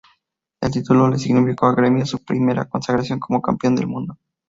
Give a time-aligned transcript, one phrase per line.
[0.61, 4.17] El título le significó a Grêmio su primera consagración como campeón del mundo.